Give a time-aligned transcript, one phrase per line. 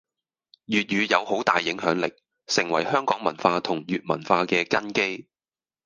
[0.65, 2.11] 粵語有好大影響力，
[2.47, 5.27] 成為香港文化同粵文化嘅根基